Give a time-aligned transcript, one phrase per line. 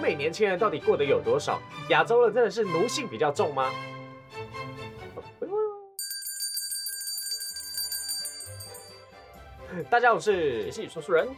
[0.00, 1.60] 美年轻人到底过得有多少？
[1.90, 3.70] 亚洲人真的是奴性比较重吗？
[9.88, 11.28] 大家好，我是也是说书人。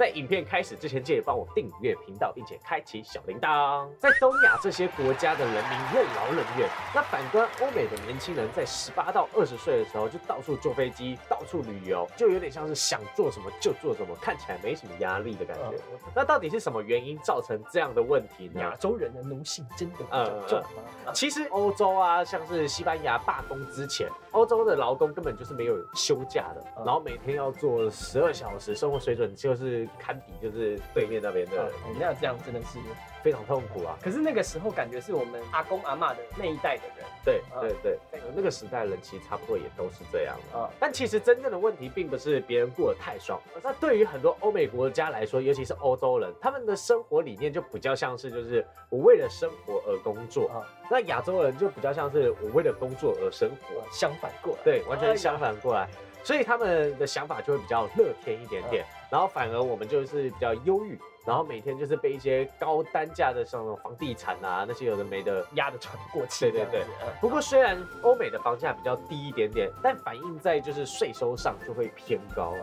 [0.00, 3.86] 在影片开始之前，记得帮我订阅频道，并且开启小铃铛。
[3.98, 15.76] 在东亚这些国家的人民任劳任怨，那反观欧美的年轻人，在十八到二十岁的时候就到处坐飞机、到处旅游，就有点像是想做什么就做什么，看起来没什么压力的感觉。
[16.14, 18.60] 那到底是什么原因造成这样的问题呢？
[18.62, 21.12] 亚洲人的奴性真的比较重吗？
[21.12, 29.86] 其实欧洲啊，像是西班牙罢工之前，欧洲的劳工根本就是没有休假的，然后每天要做十二小时，生活水准就是。
[29.98, 32.78] 堪比就是对面那边的，那这样真的是
[33.22, 33.98] 非常痛苦啊！
[34.02, 40.70] 可是那个时候感觉是我们阿公阿妈的那一代的人，对对对，那个时代人其实差不多也都是这样的。
[40.78, 50.50] 但其实真正的问题并不是别人过得太爽，那对于很多欧美国家来说，尤其是欧洲人，他们的生活理念就比较像是就是我为了生活而工作。
[50.90, 55.88] 那亚洲人就比较像是我为了工作而生活，相反过来，对，完全相反过来。
[56.22, 66.50] 所以他们的想法就会比较乐天一点点，然后反而我们就是比较忧郁，然后每天就是被一些高单价的像房地产啊那些有的没的压得喘不过气。
[66.50, 66.84] 对对对。
[67.20, 72.54] 不过虽然欧美的房价比较低一点点，但反映在就是税收上就会偏高。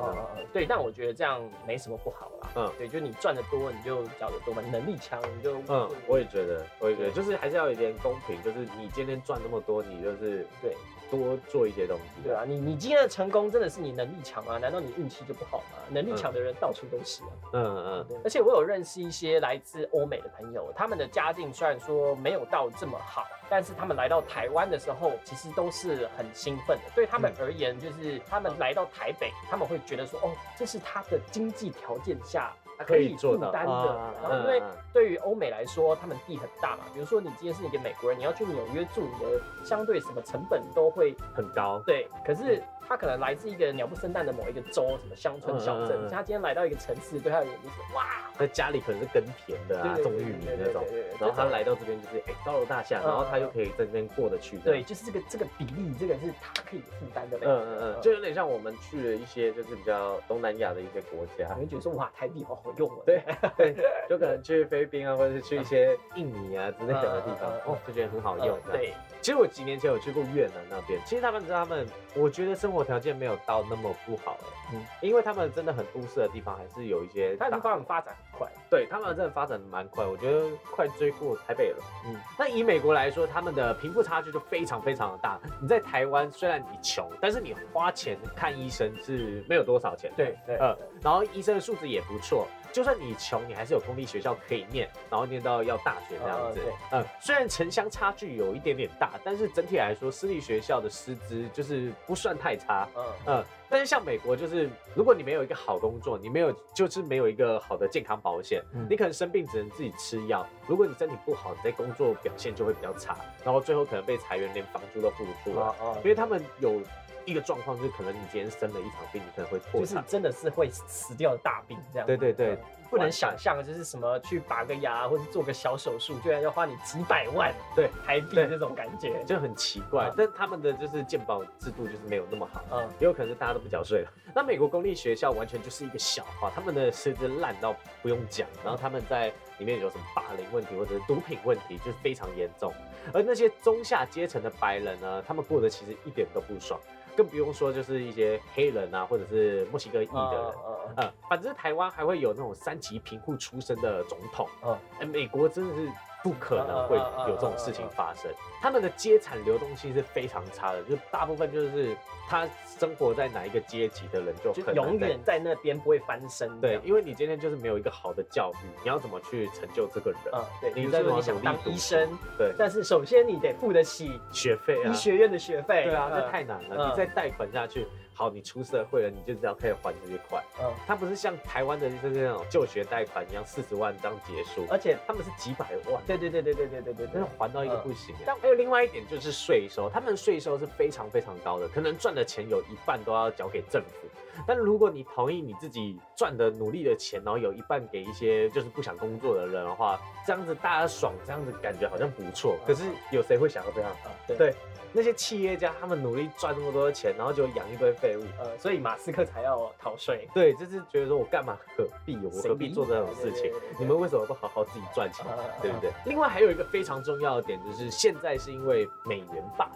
[0.54, 2.52] 对，但我觉得这样没什么不好啦。
[2.56, 2.72] 嗯。
[2.78, 5.58] 对，就你赚的多你就缴的多嘛，能力强你就。
[5.68, 10.76] 嗯，我也觉得，我也觉得，就是还是要有一点公平，就是你今天赚那么多，你就是对。
[11.10, 14.58] 多做一些东西，对啊，你你今天的成功真的是你能力强吗？
[14.58, 15.80] 难道你运气就不好吗？
[15.88, 17.30] 能力强的人到处都是啊。
[17.54, 18.22] 嗯嗯。
[18.26, 26.92] 而且我有认识一些来自欧美的朋友，他们的家境虽然说没有到这么好，但是他们来到台湾的时候，其实都是很兴奋的。
[26.94, 32.37] 对他们而言，就是他们来到台北，他们会觉得说，哦，这是他的经济条件下。
[32.86, 34.62] 可以负担的，然后因为
[34.94, 36.84] 对于欧美来说，他们地很大嘛。
[36.94, 41.82] 比如说你今天是一个美国人，你要去纽约住，你的相对什么成本都会很高。
[41.86, 42.62] 对，可是。
[42.88, 46.08] 他可能来自一个鸟不生蛋的某一个州，什么乡村小镇。
[46.10, 48.06] 他今天来到一个城市，对他而言就是哇，
[48.38, 50.84] 在家里可能是耕田的啊，种玉米那种。
[51.20, 54.58] 然后他来到这边就是哎高楼大厦，然后他又可以在这边过得去。
[54.60, 57.38] 对，就是这个这个比例，这个是他可以负担的。
[57.38, 62.98] 嗯嗯嗯，就有点像我们去了一些就是比较东南亚的一些国家，你会觉得说哇台币好好用啊。
[63.06, 63.22] 对
[63.58, 63.76] 对，
[64.10, 68.58] 就可能去菲律宾啊，或者是去一些印尼啊之类的地方，哦就觉得很好用。
[68.72, 68.94] 对。
[69.20, 85.40] 其实我几年前有去过越南那边，其实他们他们，我觉得生活条件没有到那么不好哎，嗯，因为他们真的很都市的地方还是有一些，他们发展发展很快，对他们真的发展蛮快，我觉得快追过台北了，嗯，那以美国来说，他们的贫富差距就非常非常的大。
[85.62, 92.48] 你在台湾虽然你穷，但是你花钱看医生是没有多少钱，对对，嗯，然后医生的素质也不错。
[92.72, 96.60] 就算你穷，你还是有公立学校可以念，然后念到要大学这样子。
[96.92, 102.88] 嗯，虽然城乡差距有一点点大，但是整体来说，私立学校的师资就是不算太差。
[102.96, 110.46] 嗯嗯，但是像美国，就是如果你没有一个好工作，你没有就是没有一个好的健康保险，你可能生病只能自己吃药。
[110.68, 115.74] 如果你身体不好，你在工作表现就会比较差，然后最后可能被裁员，连房租都付不出来。
[115.98, 116.82] 因为他们有。
[117.28, 122.08] 一个状况就是，可能你今天生了一场病，你可能会破产，就是真的是会死掉的大病这样。
[122.08, 122.57] 对对对，
[122.90, 130.10] 不能想象，就是什么去拔个牙或者做个小手术，居然要花你几百万对台币这种感觉，就很奇怪。
[130.16, 134.12] 但他们的就是健保制度就是没有那么好，嗯，也有可能是大家都不缴税了。
[134.34, 142.74] 那美国公立学校完全就是一个笑话，他们的师资烂到不用讲，然后他们在里面有什么霸凌问题或者是毒品问题，就是非常严重。
[143.14, 146.80] 而那些中下阶层的白人呢，他们过得其实一点都不爽。
[147.18, 150.54] 更不用说，就是一些黑人啊，或者是墨西哥裔的人，
[150.98, 155.90] 嗯，反正台湾还会有那种三级贫户出身的总统，嗯，哎，美国真的是。
[156.28, 156.98] 不可能会
[157.30, 158.30] 有这种事情发生。
[158.62, 161.96] 他们的阶层流动性是非常差的，就大部分就是
[162.28, 162.46] 他
[162.78, 166.60] 生活在哪一个阶级的人就永远在那边不会翻身。
[166.60, 170.20] 对，因为你今天就是没有一个好的教育，你要怎么去成就这个人？
[170.34, 170.74] 嗯，对。
[170.76, 175.86] 你在说你想当医生，对，但是首先你得付得起学费啊，医学院的学费。
[175.86, 176.90] 对啊，这太难了。
[176.90, 177.88] 你再贷款下去。
[178.18, 180.44] 好，你出社会了，你就知道可以还这些款。
[180.60, 186.02] 嗯，它不是像台湾的就是那种就学贷款一样，四十万这样结束，而且他们是几百万。
[186.08, 188.16] 对对对对对对对对，真的还到一个不行。
[188.26, 194.08] 但还有另外一点就是税收，他们税收是非常非常高的，可能赚的钱有一半都要交给政府。
[194.46, 202.58] 但如果你同意你自己赚的努力的钱，然后有一半给一些就是不想工作的人的话，这样子大家爽，这样子感觉好像不错。
[202.66, 204.12] 可是有谁会想要这样啊？
[204.28, 204.54] 对。
[204.94, 210.28] 那些企业家，他们努力赚那么多的钱，然后就养一堆废物，呃，所以马斯克才要逃税。
[210.34, 213.52] 对，就是觉得说我干嘛何必，我何必做这种事情？
[213.78, 215.26] 你们为什么不好好自己赚钱？
[215.62, 215.92] 对不对？
[216.06, 219.70] 另外还有一个非常重要的点，就是现在是因为美元霸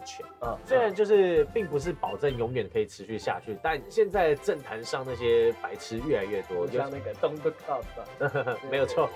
[0.65, 9.07] 虽然就是并不是保证永远可以持续下去，但现在政坛上那些白痴越来越多，就像那个东哥 club， 没有错。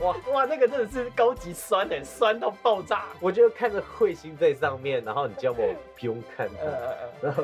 [0.00, 3.04] 哇哇，那个真的是高级酸的，酸到爆炸。
[3.20, 5.34] 我就看着彗星在上面，然后你。
[5.42, 6.64] 叫我不用看它，
[7.20, 7.42] 然后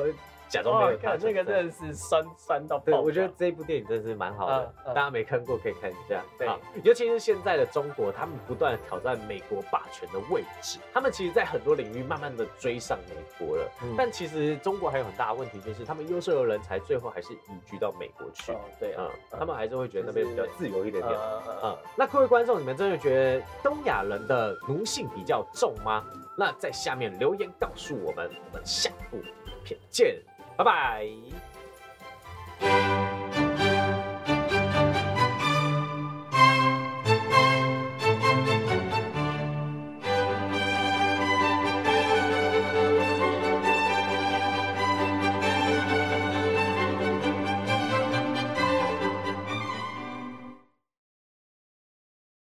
[0.49, 1.17] 假装没有看。
[1.21, 2.85] 那个真的是酸酸到爆。
[2.85, 6.23] 对，我觉得这一部电影真的是蛮好的，大家没看过可以看一下。
[6.37, 6.47] 对，
[6.83, 13.71] 尤其是现在的中国，他们不断的挑战美国霸权的位置，他们其实，在很多领域慢慢的追上美国了。
[13.97, 18.51] 但其实中国还有很大的问题，就是他们优秀的人才最后还是移居到美国去。
[18.79, 21.19] 对啊，他们还是会觉得那边比较自由一点点。
[21.63, 26.03] 嗯，那各位观众，你们真的觉得东亚人的奴性比较重吗？
[26.37, 29.17] 那在下面留言告诉我们，我们下部
[29.63, 30.15] 片见，
[30.59, 31.28] 拜拜。